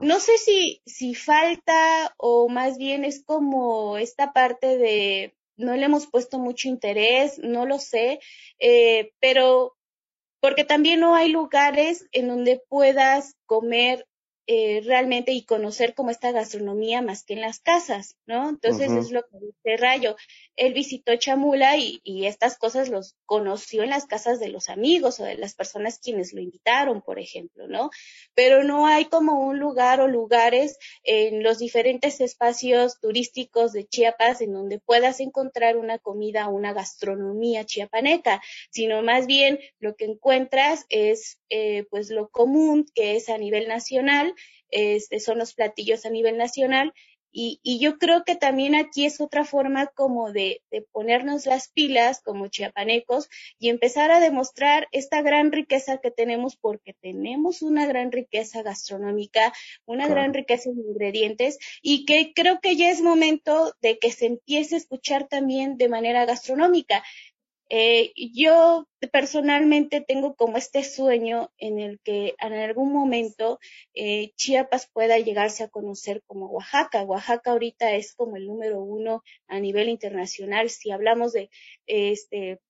[0.00, 5.86] no sé si, si falta o más bien es como esta parte de no le
[5.86, 8.20] hemos puesto mucho interés, no lo sé,
[8.58, 9.78] eh, pero
[10.40, 14.06] porque también no hay lugares en donde puedas comer
[14.48, 18.48] eh, realmente y conocer cómo esta gastronomía más que en las casas, ¿no?
[18.48, 20.14] Entonces es lo que dice Rayo.
[20.56, 25.20] Él visitó Chamula y, y, estas cosas los conoció en las casas de los amigos
[25.20, 27.90] o de las personas quienes lo invitaron, por ejemplo, ¿no?
[28.34, 34.40] Pero no hay como un lugar o lugares en los diferentes espacios turísticos de Chiapas
[34.40, 40.86] en donde puedas encontrar una comida, una gastronomía chiapaneca, sino más bien lo que encuentras
[40.88, 44.34] es eh, pues lo común que es a nivel nacional
[44.70, 46.92] este, son los platillos a nivel nacional.
[47.32, 51.68] Y, y, yo creo que también aquí es otra forma como de, de, ponernos las
[51.68, 57.86] pilas como chiapanecos y empezar a demostrar esta gran riqueza que tenemos porque tenemos una
[57.86, 59.52] gran riqueza gastronómica,
[59.84, 64.26] una gran riqueza de ingredientes y que creo que ya es momento de que se
[64.26, 67.02] empiece a escuchar también de manera gastronómica.
[67.68, 73.58] Eh, yo personalmente tengo como este sueño en el que en algún momento
[73.94, 77.02] eh, Chiapas pueda llegarse a conocer como Oaxaca.
[77.02, 80.70] Oaxaca ahorita es como el número uno a nivel internacional.
[80.70, 81.50] Si hablamos de
[81.86, 82.60] este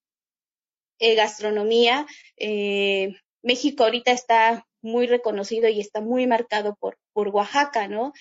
[0.98, 2.06] eh, gastronomía,
[3.42, 8.12] México ahorita está muy reconocido y está muy marcado por, por Oaxaca, ¿no?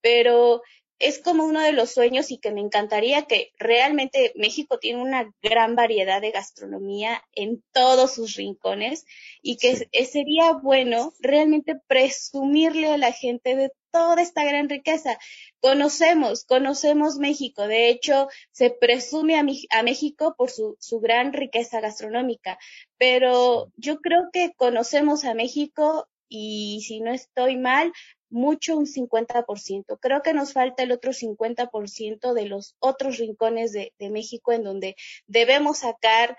[0.00, 0.62] Pero
[0.98, 5.32] es como uno de los sueños y que me encantaría que realmente México tiene una
[5.42, 9.04] gran variedad de gastronomía en todos sus rincones
[9.42, 15.18] y que sería bueno realmente presumirle a la gente de toda esta gran riqueza.
[15.60, 17.66] Conocemos, conocemos México.
[17.66, 19.44] De hecho, se presume a,
[19.78, 22.58] a México por su, su gran riqueza gastronómica,
[22.98, 27.92] pero yo creo que conocemos a México y si no estoy mal,
[28.34, 29.98] mucho un 50%.
[30.00, 34.64] Creo que nos falta el otro 50% de los otros rincones de, de, México en
[34.64, 36.36] donde debemos sacar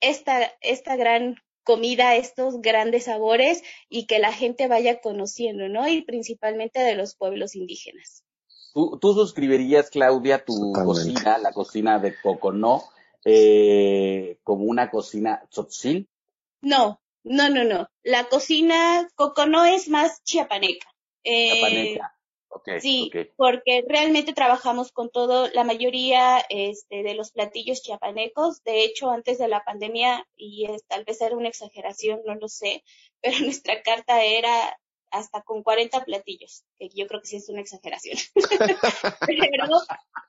[0.00, 5.88] esta, esta gran comida, estos grandes sabores y que la gente vaya conociendo, ¿no?
[5.88, 8.22] Y principalmente de los pueblos indígenas.
[8.74, 12.84] ¿Tú, tú suscribirías, Claudia, tu cocina, la cocina de Coconó,
[13.24, 16.06] eh, como una cocina tzotzil?
[16.60, 17.88] No, no, no, no.
[18.02, 20.89] La cocina Coconó es más chiapaneca.
[21.24, 21.98] Eh,
[22.48, 23.30] okay, sí, okay.
[23.36, 28.62] porque realmente trabajamos con todo, la mayoría este, de los platillos chiapanecos.
[28.64, 32.48] De hecho, antes de la pandemia, y es, tal vez era una exageración, no lo
[32.48, 32.84] sé,
[33.20, 34.78] pero nuestra carta era
[35.10, 38.16] hasta con 40 platillos, que yo creo que sí es una exageración.
[39.26, 39.64] pero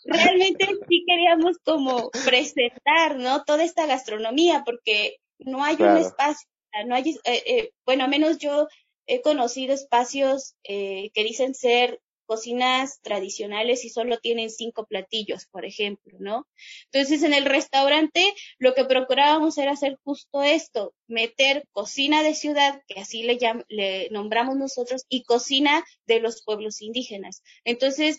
[0.05, 3.43] realmente sí queríamos como presentar, ¿no?
[3.43, 5.93] Toda esta gastronomía, porque no hay claro.
[5.93, 6.47] un espacio,
[6.85, 8.67] no hay, eh, eh, bueno, a menos yo
[9.11, 15.65] he conocido espacios eh, que dicen ser cocinas tradicionales y solo tienen cinco platillos, por
[15.65, 16.47] ejemplo, ¿no?
[16.93, 22.81] Entonces, en el restaurante lo que procurábamos era hacer justo esto, meter cocina de ciudad,
[22.87, 23.37] que así le,
[23.67, 27.43] le nombramos nosotros, y cocina de los pueblos indígenas.
[27.65, 28.17] Entonces,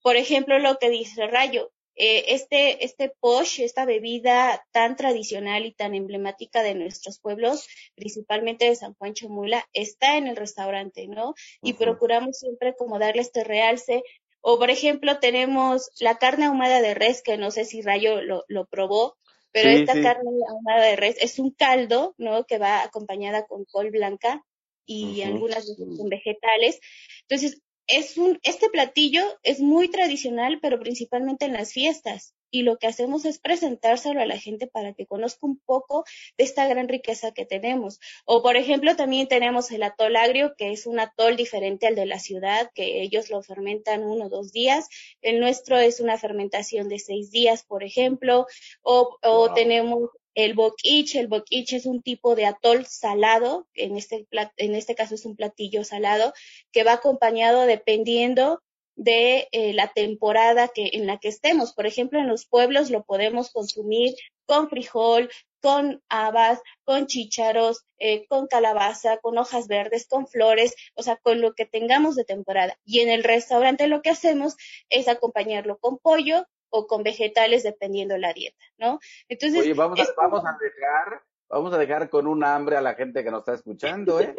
[0.00, 5.72] por ejemplo, lo que dice Rayo, eh, este, este posh, esta bebida tan tradicional y
[5.72, 11.34] tan emblemática de nuestros pueblos, principalmente de San Juan Chamula, está en el restaurante, ¿no?
[11.62, 11.78] Y uh -huh.
[11.78, 14.02] procuramos siempre como darle este realce.
[14.40, 18.44] O, por ejemplo, tenemos la carne ahumada de res, que no sé si Rayo lo,
[18.48, 19.16] lo probó,
[19.52, 20.02] pero sí, esta sí.
[20.02, 22.44] carne ahumada de res es un caldo, ¿no?
[22.44, 24.42] Que va acompañada con col blanca
[24.86, 25.26] y uh -huh.
[25.26, 26.80] algunas veces con vegetales.
[27.28, 32.34] Entonces, es un, este platillo es muy tradicional, pero principalmente en las fiestas.
[32.54, 36.04] Y lo que hacemos es presentárselo a la gente para que conozca un poco
[36.36, 37.98] de esta gran riqueza que tenemos.
[38.26, 42.04] O, por ejemplo, también tenemos el atol agrio, que es un atol diferente al de
[42.04, 44.88] la ciudad, que ellos lo fermentan uno o dos días.
[45.22, 48.46] El nuestro es una fermentación de seis días, por ejemplo.
[48.82, 49.54] O, o wow.
[49.54, 54.26] tenemos el boquich, el boquich es un tipo de atol salado, en este,
[54.56, 56.32] en este caso es un platillo salado,
[56.72, 58.62] que va acompañado dependiendo
[58.94, 61.72] de eh, la temporada que, en la que estemos.
[61.72, 64.14] Por ejemplo, en los pueblos lo podemos consumir
[64.46, 65.30] con frijol,
[65.60, 71.40] con habas, con chícharos, eh, con calabaza, con hojas verdes, con flores, o sea, con
[71.40, 72.78] lo que tengamos de temporada.
[72.84, 74.56] Y en el restaurante lo que hacemos
[74.90, 78.98] es acompañarlo con pollo o con vegetales dependiendo la dieta, ¿no?
[79.28, 82.94] Entonces, Oye, vamos a, vamos a dejar, vamos a dejar con un hambre a la
[82.94, 84.34] gente que nos está escuchando, ¿eh?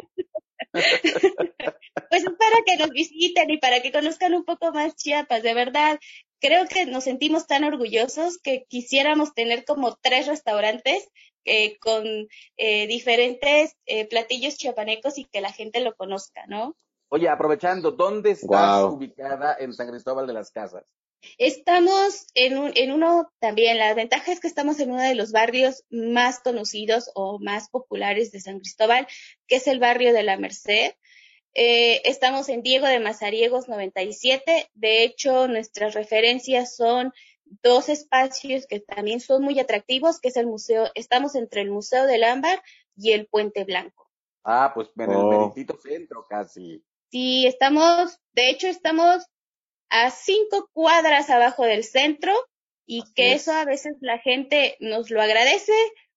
[0.72, 5.98] pues para que nos visiten y para que conozcan un poco más Chiapas, de verdad.
[6.40, 11.08] Creo que nos sentimos tan orgullosos que quisiéramos tener como tres restaurantes
[11.44, 12.04] eh, con
[12.56, 16.74] eh, diferentes eh, platillos chiapanecos y que la gente lo conozca, ¿no?
[17.08, 20.84] Oye, aprovechando, ¿dónde estás ubicada en San Cristóbal de las Casas?
[21.38, 25.32] Estamos en, un, en uno también, la ventaja es que estamos en uno de los
[25.32, 29.06] barrios más conocidos o más populares de San Cristóbal,
[29.46, 30.92] que es el barrio de la Merced.
[31.54, 34.70] Eh, estamos en Diego de Mazariegos 97.
[34.74, 37.12] De hecho, nuestras referencias son
[37.62, 42.06] dos espacios que también son muy atractivos, que es el museo, estamos entre el Museo
[42.06, 42.62] del Ámbar
[42.96, 44.10] y el Puente Blanco.
[44.42, 45.54] Ah, pues en el oh.
[45.82, 46.84] centro casi.
[47.10, 49.24] Sí, estamos, de hecho, estamos
[49.90, 52.32] a cinco cuadras abajo del centro
[52.86, 55.72] y que eso a veces la gente nos lo agradece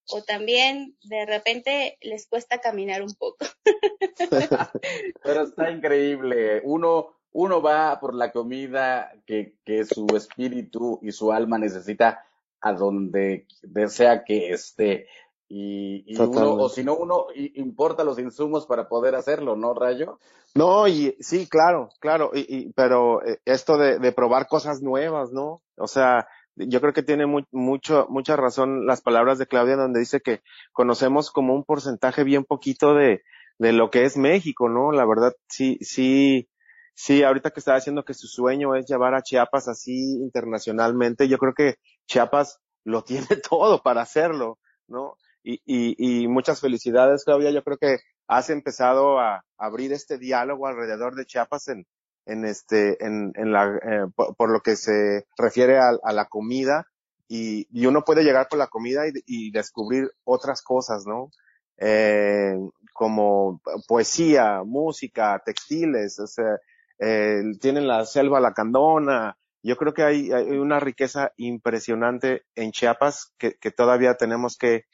[0.09, 3.45] o también de repente les cuesta caminar un poco.
[5.24, 6.61] Pero está increíble.
[6.63, 12.26] Uno, uno va por la comida que, que su espíritu y su alma necesita
[12.61, 15.07] a donde desea que esté.
[15.50, 20.20] Y, y uno, o si no, uno importa los insumos para poder hacerlo, ¿no, Rayo?
[20.56, 25.62] No, y sí, claro, claro, y, pero eh, esto de, de, probar cosas nuevas, ¿no?
[25.78, 30.20] O sea, yo creo que tiene mucho, mucha razón las palabras de Claudia donde dice
[30.20, 30.41] que
[30.74, 33.22] conocemos como un porcentaje bien poquito de,
[33.60, 34.91] de lo que es México, ¿no?
[34.91, 36.50] La verdad, sí, sí,
[36.93, 41.38] sí, ahorita que estaba diciendo que su sueño es llevar a Chiapas así internacionalmente, yo
[41.38, 41.76] creo que
[42.08, 45.16] Chiapas lo tiene todo para hacerlo, ¿no?
[45.44, 47.52] Y, y, y muchas felicidades, Claudia.
[47.52, 51.86] Yo creo que has empezado a abrir este diálogo alrededor de Chiapas en,
[52.26, 56.86] en este, en, en la, eh, por, lo que se refiere a, a la comida
[57.28, 61.30] y, y, uno puede llegar por la comida y, descubrir otras cosas, ¿no?
[61.78, 62.56] Eh,
[62.94, 66.58] como poesía, música, textiles, o sea,
[67.00, 69.38] eh, tienen la selva lacandona.
[69.62, 74.86] Yo creo que hay, hay una riqueza impresionante en Chiapas que, que todavía tenemos que,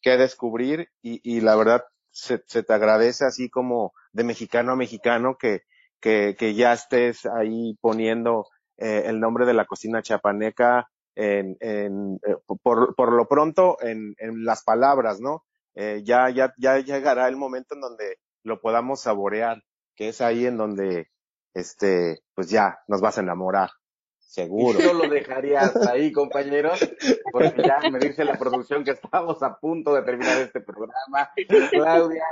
[0.00, 5.62] que descubrir y, la verdad se, te agradece así como de mexicano a mexicano que,
[6.00, 8.46] que, ya estés ahí poniendo
[8.76, 14.14] eh, el nombre de la cocina chapaneca en, en, eh, por, por lo pronto en,
[14.18, 15.44] en las palabras, ¿no?
[15.74, 19.62] Eh, ya, ya, ya llegará el momento en donde lo podamos saborear,
[19.94, 21.08] que es ahí en donde,
[21.54, 23.70] este, pues ya nos vas a enamorar.
[24.28, 24.78] Seguro.
[24.78, 26.78] Yo lo dejaría hasta ahí, compañeros,
[27.32, 31.30] porque ya me dice la producción que estamos a punto de terminar este programa.
[31.70, 32.24] Claudia,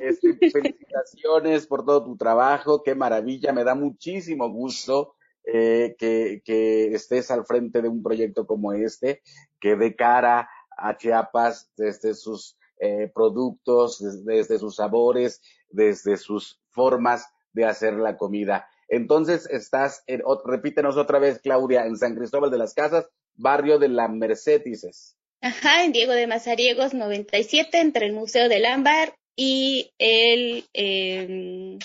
[0.00, 6.92] este, felicitaciones por todo tu trabajo, qué maravilla, me da muchísimo gusto eh, que, que
[6.92, 9.22] estés al frente de un proyecto como este,
[9.60, 15.40] que de cara a Chiapas, desde sus eh, productos, desde sus sabores,
[15.70, 18.68] desde sus formas de hacer la comida.
[18.94, 23.88] Entonces estás, en, repítenos otra vez, Claudia, en San Cristóbal de las Casas, barrio de
[23.88, 25.16] la Merced, dices.
[25.40, 30.64] Ajá, en Diego de Mazariegos 97, entre el Museo del Ámbar y el...
[30.72, 31.76] Eh,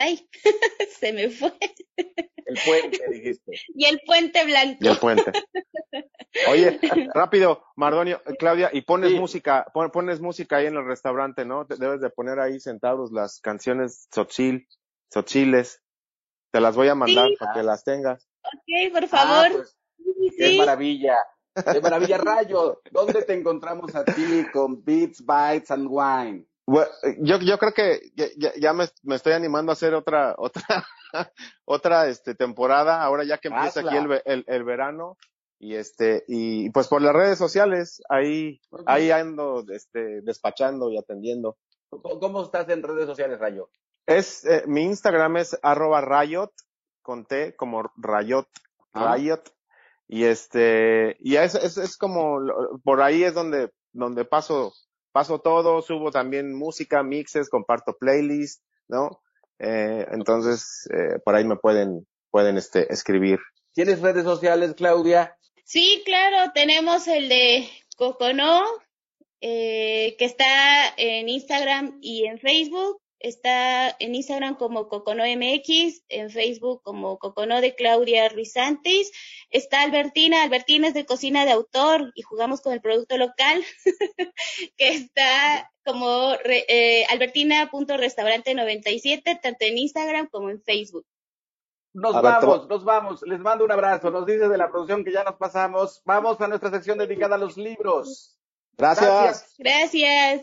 [0.00, 0.28] ay,
[1.00, 1.52] se me fue.
[1.96, 3.52] El puente, dijiste.
[3.76, 4.78] Y el puente blanco.
[4.80, 5.32] Y el puente.
[6.48, 6.80] Oye,
[7.14, 11.66] rápido, Mardonio, Claudia, y pones música, pones música ahí en el restaurante, ¿no?
[11.66, 14.66] Debes de poner ahí sentados las canciones Tzotzil,
[15.08, 15.81] Tzotziles.
[16.52, 18.28] Te las voy a mandar para que las tengas.
[18.42, 19.46] Ok, por favor.
[19.46, 19.76] Ah, pues,
[20.36, 21.16] qué maravilla.
[21.72, 22.80] Qué maravilla, Rayo.
[22.90, 26.46] ¿Dónde te encontramos a ti con Beats, Bites and Wine?
[27.18, 30.88] yo, yo creo que ya, ya me, me, estoy animando a hacer otra, otra,
[31.66, 35.18] otra este, temporada, ahora ya que empieza aquí el, el, el, verano.
[35.58, 41.56] Y este, y pues por las redes sociales, ahí, ahí ando este, despachando y atendiendo.
[41.90, 43.68] ¿Cómo estás en redes sociales, Rayo?
[44.06, 46.52] Es, eh, mi Instagram es arroba rayot,
[47.02, 48.48] con T, como rayot,
[48.92, 49.12] ah.
[49.12, 49.52] rayot.
[50.08, 52.38] Y este, y es, es, es como,
[52.84, 54.72] por ahí es donde, donde paso,
[55.12, 59.22] paso todo, subo también música, mixes, comparto playlists, ¿no?
[59.58, 63.38] Eh, entonces, eh, por ahí me pueden, pueden este, escribir.
[63.72, 65.36] ¿Tienes redes sociales, Claudia?
[65.64, 68.62] Sí, claro, tenemos el de Cocono,
[69.40, 76.82] eh, que está en Instagram y en Facebook Está en Instagram como CoconoMX, en Facebook
[76.82, 79.10] como Cocono de Claudia Ruizantes.
[79.50, 83.64] Está Albertina, Albertina es de cocina de autor y jugamos con el producto local,
[84.76, 91.06] que está como eh, albertina.restaurante97, tanto en Instagram como en Facebook.
[91.94, 93.22] Nos vamos, nos vamos.
[93.22, 94.10] Les mando un abrazo.
[94.10, 96.00] Nos dice de la producción que ya nos pasamos.
[96.04, 98.38] Vamos a nuestra sección dedicada a los libros.
[98.76, 99.54] Gracias.
[99.58, 100.42] Gracias.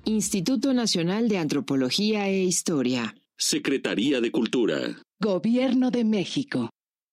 [0.09, 3.13] Instituto Nacional de Antropología e Historia.
[3.37, 4.79] Secretaría de Cultura.
[5.19, 6.71] Gobierno de México.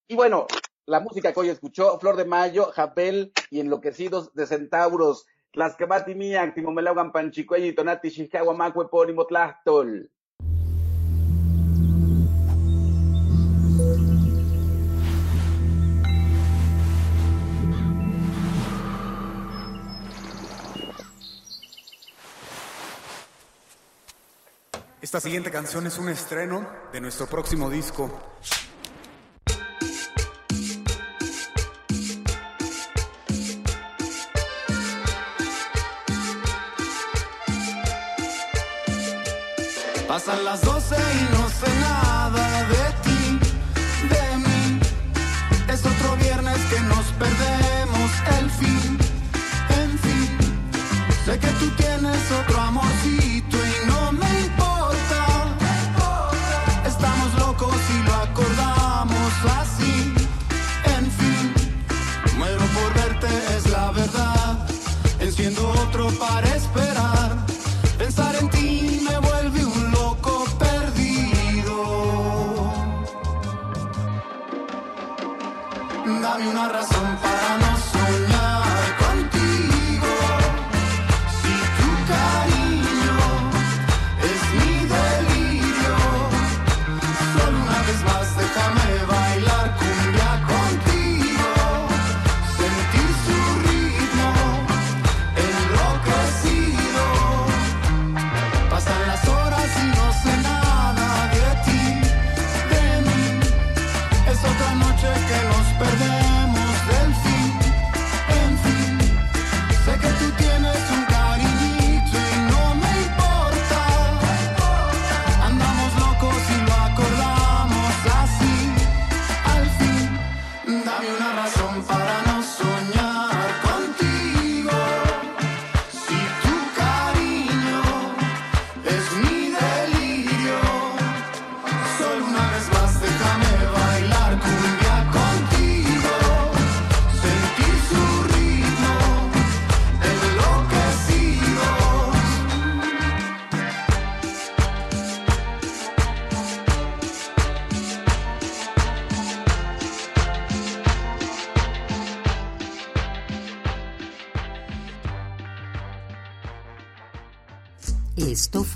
[0.09, 0.47] Y bueno,
[0.87, 6.55] la música que hoy escuchó, Flor de Mayo, Japel y Enloquecidos de Centauros, Tlaxcamati Miak,
[6.55, 10.11] Timomelaugan Panchicuey y Tonati Shikawa Macue Ponimo Tlastol.
[25.07, 28.11] Esta siguiente canción es un estreno de nuestro próximo disco.
[40.09, 41.36] Pasan las doce y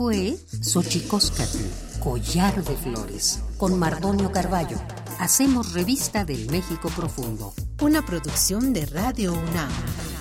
[0.00, 1.58] fue Xochicóscatl,
[2.02, 4.78] Collar de Flores, con Mardonio Carballo.
[5.18, 7.52] Hacemos revista del México Profundo.
[7.82, 9.68] Una producción de Radio UNAM.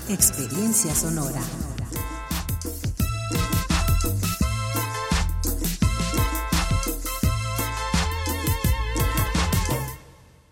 [0.10, 1.40] Experiencia sonora.